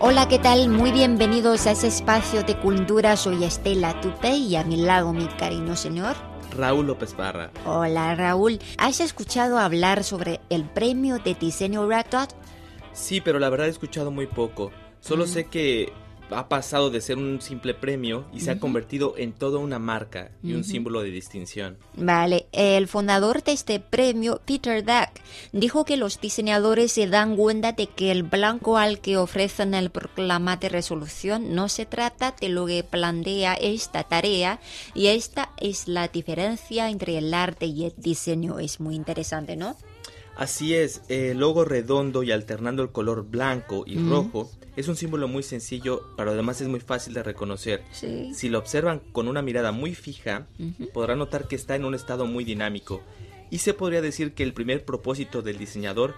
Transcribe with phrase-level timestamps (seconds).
[0.00, 0.68] Hola, ¿qué tal?
[0.68, 3.16] Muy bienvenidos a ese espacio de cultura.
[3.16, 6.14] Soy Estela Tupey y a mi lado mi cariño señor.
[6.56, 7.50] Raúl López Barra.
[7.66, 8.60] Hola, Raúl.
[8.78, 12.32] ¿Has escuchado hablar sobre el premio de diseño Red Dot?
[12.92, 14.70] Sí, pero la verdad he escuchado muy poco.
[15.00, 15.92] Solo sé que
[16.30, 20.30] ha pasado de ser un simple premio y se ha convertido en toda una marca
[20.42, 21.78] y un símbolo de distinción.
[21.94, 25.20] Vale, el fundador de este premio, Peter Dack,
[25.52, 29.90] dijo que los diseñadores se dan cuenta de que el blanco al que ofrecen el
[29.90, 34.60] proclama de resolución no se trata de lo que plantea esta tarea
[34.94, 38.58] y esta es la diferencia entre el arte y el diseño.
[38.58, 39.76] Es muy interesante, ¿no?
[40.36, 45.26] Así es, el logo redondo y alternando el color blanco y rojo es un símbolo
[45.26, 47.82] muy sencillo, pero además es muy fácil de reconocer.
[47.90, 48.32] Sí.
[48.32, 50.46] Si lo observan con una mirada muy fija,
[50.94, 53.02] podrán notar que está en un estado muy dinámico.
[53.50, 56.14] Y se podría decir que el primer propósito del diseñador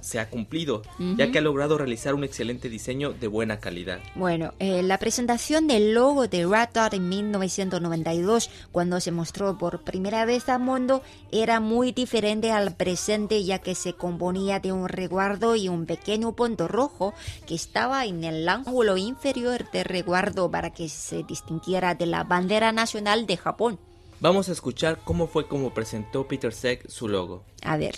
[0.00, 0.82] se ha, cumplido,
[1.16, 4.00] ya que ha logrado realizar un excelente diseño de buena calidad.
[4.14, 9.84] Bueno, eh, la presentación del logo de Red Dot en 1992, cuando se mostró por
[9.84, 14.88] primera vez al mundo, era muy diferente al presente ya que se componía de un
[14.88, 17.14] recuerdo y un pequeño punto rojo
[17.46, 22.72] que estaba en el ángulo inferior del recuerdo para que se distinguiera de la bandera
[22.72, 23.78] nacional de Japón.
[24.24, 27.44] Vamos a escuchar cómo fue como presentó Peter Seck su logo.
[27.62, 27.96] A ver,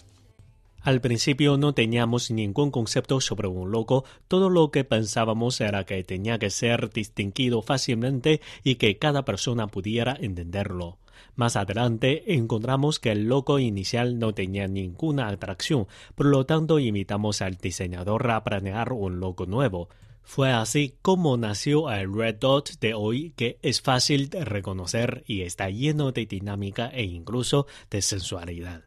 [0.83, 6.03] Al principio no teníamos ningún concepto sobre un logo, todo lo que pensábamos era que
[6.03, 10.99] tenía que ser distinguido fácilmente y que cada persona pudiera entenderlo.
[11.37, 17.41] Más adelante encontramos que el logo inicial no tenía ninguna atracción, por lo tanto invitamos
[17.41, 19.91] al diseñador a planear un logo nuevo.
[20.29, 25.43] Fue así como nació el Red Dot de hoy, que es fácil de reconocer y
[25.43, 28.83] está lleno de dinámica e incluso de sensualidad.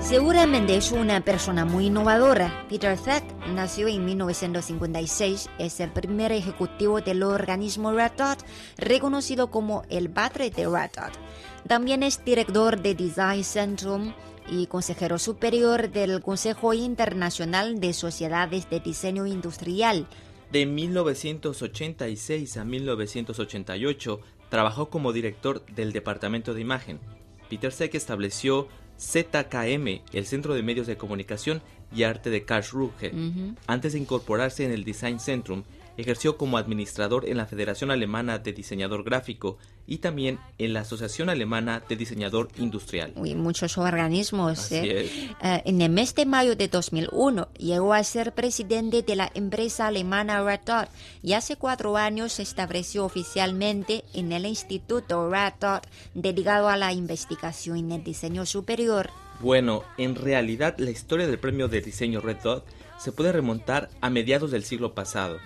[0.00, 2.64] Seguramente es una persona muy innovadora.
[2.68, 8.38] Peter Thack nació en 1956, es el primer ejecutivo del organismo Red Dot,
[8.78, 11.18] reconocido como el padre de Red Dot.
[11.66, 14.14] También es director de Design Centrum
[14.50, 20.06] y consejero superior del Consejo Internacional de Sociedades de Diseño Industrial.
[20.50, 26.98] De 1986 a 1988 trabajó como director del Departamento de Imagen.
[27.48, 28.68] Peter Seck estableció
[28.98, 31.62] ZKM, el Centro de Medios de Comunicación
[31.94, 33.12] y Arte de Karlsruhe.
[33.66, 35.64] Antes de incorporarse en el Design Centrum,
[36.00, 41.30] ejerció como administrador en la Federación Alemana de Diseñador Gráfico y también en la Asociación
[41.30, 43.12] Alemana de Diseñador Industrial.
[43.16, 44.70] Uy, muchos organismos.
[44.72, 45.30] ¿eh?
[45.42, 49.88] Eh, en el mes de mayo de 2001 llegó a ser presidente de la empresa
[49.88, 50.88] alemana Red Dot
[51.22, 56.92] y hace cuatro años se estableció oficialmente en el Instituto Red Dot dedicado a la
[56.92, 59.10] investigación en el diseño superior.
[59.40, 62.66] Bueno, en realidad la historia del premio de diseño Red Dot
[63.02, 65.38] se puede remontar a mediados del siglo pasado.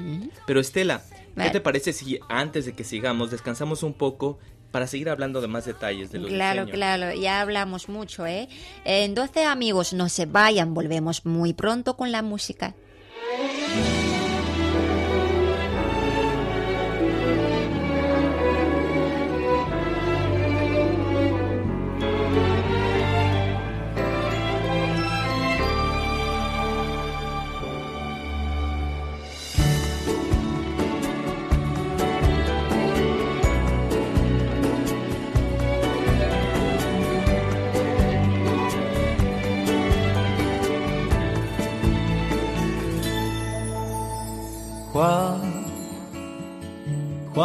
[0.47, 1.03] Pero Estela,
[1.37, 4.39] ¿qué te parece si antes de que sigamos descansamos un poco
[4.71, 6.75] para seguir hablando de más detalles de los Claro, diseños?
[6.77, 8.49] claro, ya hablamos mucho, ¿eh?
[8.85, 12.75] Entonces, amigos, no se vayan, volvemos muy pronto con la música.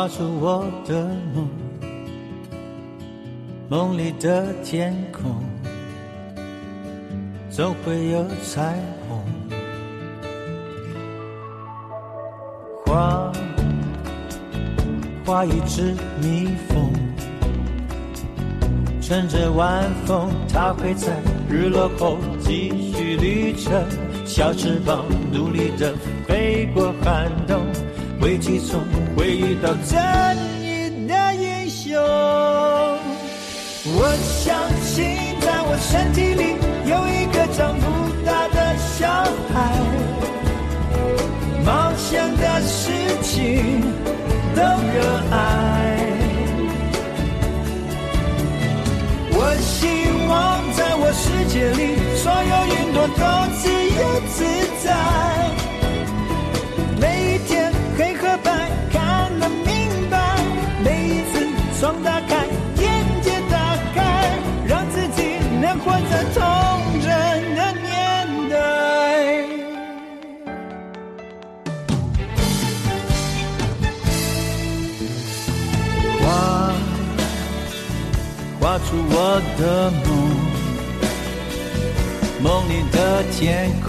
[0.09, 1.47] 做我的梦，
[3.69, 5.35] 梦里的天空
[7.51, 8.75] 总会有彩
[9.07, 9.23] 虹。
[12.85, 13.31] 花，
[15.23, 16.91] 画一只蜜蜂，
[18.99, 21.13] 乘着晚风，它会在
[21.47, 23.71] 日落后继续旅程，
[24.25, 25.93] 小翅膀努力地
[26.27, 27.61] 飞过寒冬，
[28.29, 28.79] 危机中
[29.17, 29.99] 会遇到正
[30.61, 31.99] 义的英雄。
[33.97, 36.53] 我相信，在我身体里
[36.85, 37.83] 有一个长不
[38.23, 39.09] 大的小
[39.51, 39.73] 孩，
[41.65, 42.91] 冒险的事
[43.23, 43.81] 情
[44.55, 45.35] 都热爱。
[49.31, 53.25] 我希望在我世界里，所有云朵都
[61.79, 62.45] 窗打开，
[62.75, 64.37] 眼界打开，
[64.67, 66.41] 让自己能活在童
[66.99, 67.07] 真
[67.55, 67.89] 的年
[68.49, 68.53] 代。
[76.21, 76.27] 画，
[78.59, 80.07] 画出我的梦，
[82.43, 83.87] 梦里的天空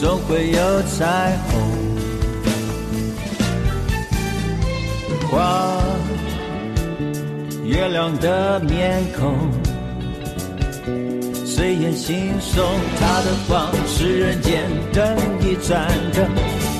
[0.00, 1.83] 总会有彩虹。
[5.30, 5.80] 花
[7.64, 9.50] 月亮的面孔，
[11.44, 12.62] 随眼惺忪，
[13.00, 14.62] 它的光是人间
[14.92, 16.24] 灯一盏灯，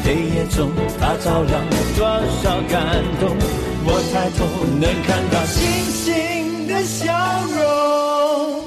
[0.05, 0.71] 黑夜中
[1.01, 1.65] 它照亮
[1.97, 2.07] 多
[2.43, 3.37] 少感动。
[3.87, 4.45] 我抬头
[4.81, 5.61] 能看到星
[5.91, 7.13] 星的笑
[7.55, 8.65] 容。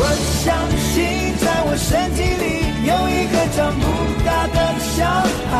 [0.00, 0.02] 我
[0.42, 0.46] 相
[0.78, 0.96] 信，
[1.38, 2.46] 在我身体里
[2.86, 3.82] 有一个长不
[4.24, 4.56] 大的
[4.96, 5.04] 小
[5.50, 5.52] 孩，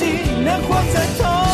[0.00, 1.49] 难能换在头。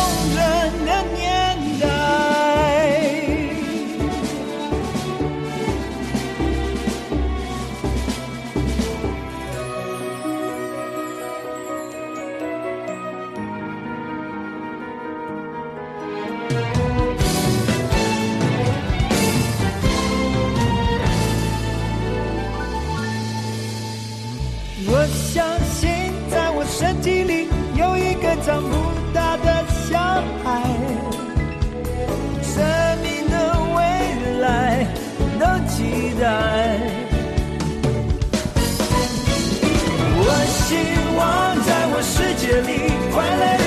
[40.67, 40.75] 希
[41.15, 43.66] 望在我世界里，快乐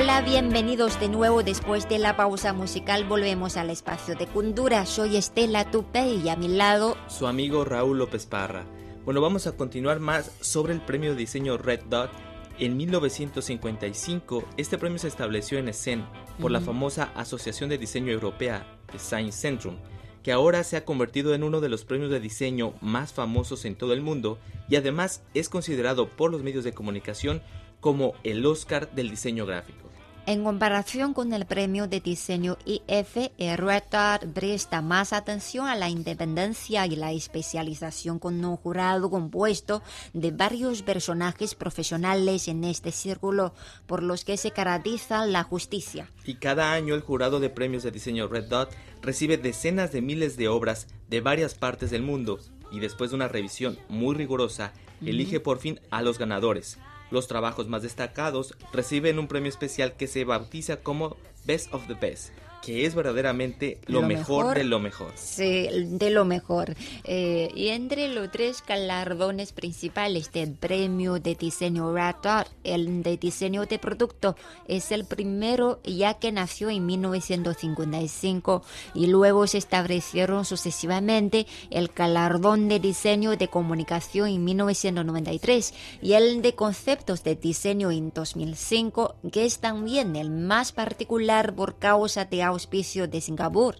[0.00, 3.02] Hola, bienvenidos de nuevo después de la pausa musical.
[3.02, 4.86] Volvemos al espacio de Kundura.
[4.86, 8.64] Soy Estela Tupe y a mi lado Su amigo Raúl López Parra.
[9.04, 12.12] Bueno, vamos a continuar más sobre el premio de diseño Red Dot.
[12.60, 16.06] En 1955, este premio se estableció en Essen
[16.40, 19.78] por la famosa Asociación de Diseño Europea, Design Centrum,
[20.22, 23.74] que ahora se ha convertido en uno de los premios de diseño más famosos en
[23.74, 24.38] todo el mundo
[24.68, 27.42] y además es considerado por los medios de comunicación
[27.80, 29.87] como el Oscar del diseño gráfico.
[30.28, 35.74] En comparación con el premio de diseño IF, el Red Dot presta más atención a
[35.74, 39.82] la independencia y la especialización con un jurado compuesto
[40.12, 43.54] de varios personajes profesionales en este círculo
[43.86, 46.10] por los que se caracteriza la justicia.
[46.26, 48.68] Y cada año el jurado de premios de diseño Red Dot
[49.00, 52.38] recibe decenas de miles de obras de varias partes del mundo
[52.70, 56.76] y después de una revisión muy rigurosa, elige por fin a los ganadores
[57.10, 61.94] los trabajos más destacados reciben un premio especial que se bautiza como Best of the
[61.94, 65.12] Best que es verdaderamente lo, mejor, de lo mejor.
[65.16, 66.74] Sí, de lo mejor.
[67.04, 72.08] Eh, y entre los tres galardones principales del premio de diseño Red
[72.64, 74.36] el de diseño de producto
[74.66, 78.62] es el primero ya que nació en 1955
[78.94, 86.42] y luego se establecieron sucesivamente el galardón de diseño de comunicación en 1993 y el
[86.42, 92.42] de conceptos de diseño en 2005, que es también el más particular por causa de
[92.48, 93.76] auspicio de Singapur.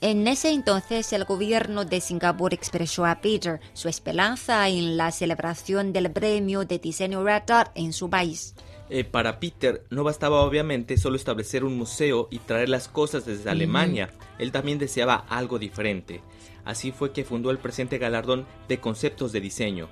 [0.00, 5.92] En ese entonces el gobierno de Singapur expresó a Peter su esperanza en la celebración
[5.92, 8.54] del premio de diseño Red Dot en su país.
[8.90, 13.50] Eh, para Peter no bastaba obviamente solo establecer un museo y traer las cosas desde
[13.50, 16.22] Alemania, él también deseaba algo diferente.
[16.64, 19.88] Así fue que fundó el presente galardón de conceptos de diseño.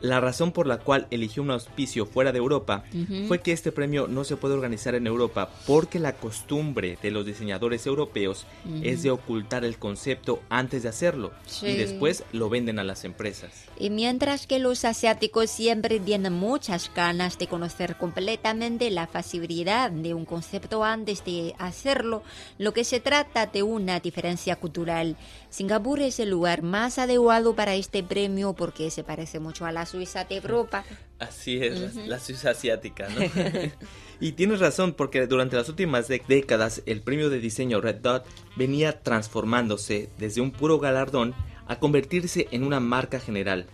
[0.00, 2.84] La razón por la cual eligió un auspicio fuera de Europa
[3.26, 7.26] fue que este premio no se puede organizar en Europa porque la costumbre de los
[7.26, 8.46] diseñadores europeos
[8.82, 13.50] es de ocultar el concepto antes de hacerlo y después lo venden a las empresas.
[13.78, 20.14] Y mientras que los asiáticos siempre tienen muchas ganas de conocer completamente la facilidad de
[20.14, 22.22] un concepto antes de hacerlo,
[22.58, 25.16] lo que se trata de una diferencia cultural.
[25.50, 29.86] Singapur es el lugar más adecuado para este premio porque se parece mucho a la
[29.86, 30.84] Suiza de Europa.
[31.18, 33.20] Así es, la, Suiza asiática, ¿no?
[34.20, 38.26] y tienes razón, porque durante las últimas décadas el premio de diseño Red Dot
[38.56, 41.34] venía transformándose desde un puro galardón
[41.66, 43.66] a convertirse en una marca general.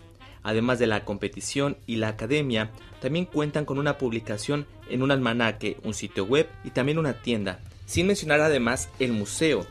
[0.43, 5.79] Además de la competición y la academia, también cuentan con una publicación en un almanaque,
[5.85, 7.61] un sitio web y también una tienda.
[7.87, 9.67] Sin mencionar además el museo.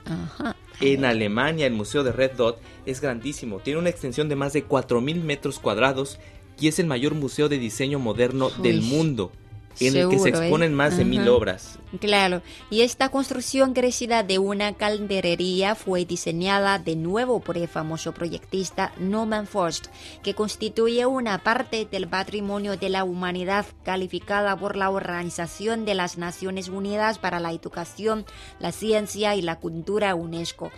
[0.82, 4.68] En Alemania el Museo de Red Dot es grandísimo, tiene una extensión de más de
[4.68, 6.20] 4.000 metros cuadrados
[6.60, 9.32] y es el mayor museo de diseño moderno del mundo
[9.80, 10.32] en el que se ¿eh?
[10.32, 11.80] exponen más de mil obras.
[12.00, 18.14] Claro, y esta construcción crecida de una calderería fue diseñada de nuevo por el famoso
[18.14, 19.88] proyectista Norman Forst,
[20.24, 26.18] que constituye una parte del patrimonio de la humanidad calificada por la Organización de las
[26.18, 28.26] Naciones Unidas para la Educación,
[28.60, 30.72] la Ciencia y la Cultura UNESCO.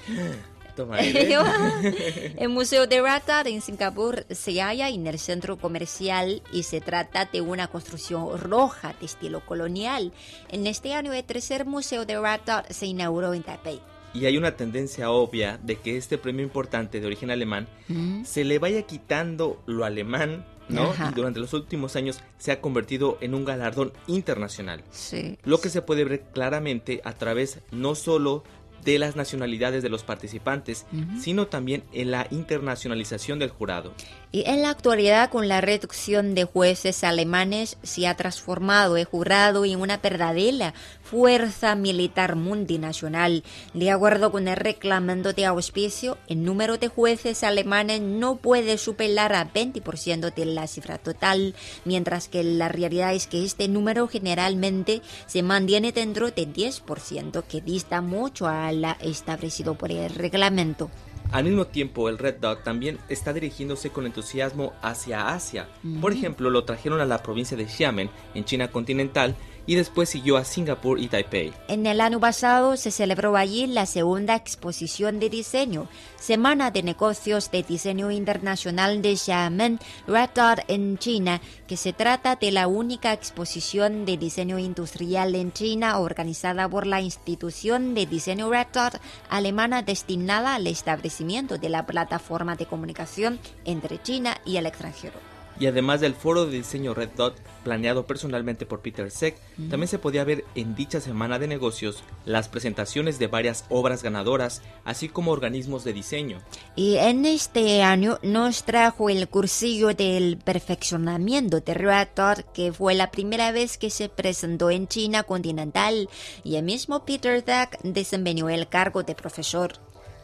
[2.37, 7.25] el Museo de Rata en Singapur se halla en el centro comercial y se trata
[7.25, 10.11] de una construcción roja de estilo colonial.
[10.49, 13.79] En este año el tercer Museo de Rata se inauguró en Taipei.
[14.13, 18.23] Y hay una tendencia obvia de que este premio importante de origen alemán mm.
[18.23, 20.93] se le vaya quitando lo alemán ¿no?
[20.93, 24.83] Y durante los últimos años se ha convertido en un galardón internacional.
[24.91, 25.37] Sí.
[25.43, 28.43] Lo que se puede ver claramente a través no solo
[28.85, 30.85] de las nacionalidades de los participantes,
[31.19, 33.93] sino también en la internacionalización del jurado.
[34.35, 39.63] Y en la actualidad, con la reducción de jueces alemanes, se ha transformado el jurado
[39.63, 40.73] en una verdadera
[41.03, 43.45] fuerza militar multinacional.
[43.73, 49.31] De acuerdo con el reglamento de auspicio, el número de jueces alemanes no puede superar
[49.31, 55.01] a 20% de la cifra total, mientras que la realidad es que este número generalmente
[55.27, 60.91] se mantiene dentro de 10%, que dista mucho a la establecido por el reglamento.
[61.31, 65.67] Al mismo tiempo, el Red Dot también está dirigiéndose con entusiasmo hacia Asia.
[65.99, 69.35] Por ejemplo, lo trajeron a la provincia de Xiamen, en China continental,
[69.67, 71.53] y después siguió a Singapur y Taipei.
[71.67, 75.87] En el año pasado se celebró allí la segunda exposición de diseño,
[76.19, 82.35] Semana de Negocios de Diseño Internacional de Xiamen Red Dot en China, que se trata
[82.35, 88.49] de la única exposición de diseño industrial en China organizada por la institución de diseño
[88.49, 94.65] Red Dot alemana destinada al establecimiento de la plataforma de comunicación entre China y el
[94.65, 99.37] extranjero y además del foro de diseño Red Dot planeado personalmente por Peter Seck,
[99.69, 104.61] también se podía ver en dicha semana de negocios las presentaciones de varias obras ganadoras,
[104.83, 106.39] así como organismos de diseño.
[106.75, 112.93] Y en este año nos trajo el cursillo del perfeccionamiento de Red Dot, que fue
[112.93, 116.09] la primera vez que se presentó en China continental,
[116.43, 119.73] y el mismo Peter Seck desempeñó el cargo de profesor.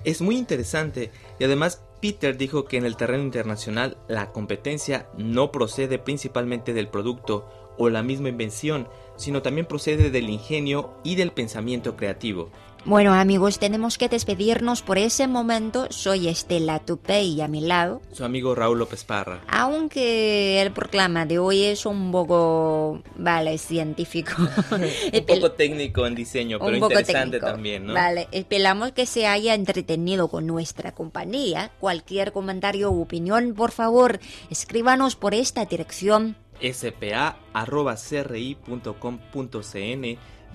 [0.03, 5.51] Es muy interesante y además Peter dijo que en el terreno internacional la competencia no
[5.51, 11.31] procede principalmente del producto o la misma invención, sino también procede del ingenio y del
[11.31, 12.50] pensamiento creativo.
[12.83, 15.85] Bueno amigos, tenemos que despedirnos por ese momento.
[15.91, 18.01] Soy Estela Tupé y a mi lado.
[18.11, 19.39] Su amigo Raúl López Parra.
[19.47, 24.31] Aunque el programa de hoy es un poco, vale, científico.
[24.71, 27.93] un poco técnico en diseño, pero interesante también, ¿no?
[27.93, 31.71] Vale, esperamos que se haya entretenido con nuestra compañía.
[31.79, 34.19] Cualquier comentario u opinión, por favor,
[34.50, 37.31] escríbanos por esta dirección spa.cri.com.cn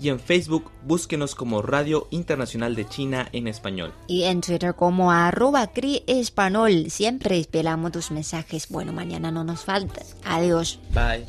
[0.00, 3.92] y en Facebook búsquenos como Radio Internacional de China en español.
[4.06, 6.90] Y en Twitter como arroba CRI Español.
[6.90, 8.68] Siempre esperamos tus mensajes.
[8.68, 10.02] Bueno, mañana no nos falta.
[10.24, 10.78] Adiós.
[10.92, 11.26] Bye.